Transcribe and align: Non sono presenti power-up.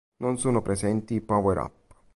Non 0.23 0.39
sono 0.39 0.63
presenti 0.63 1.21
power-up. 1.21 1.95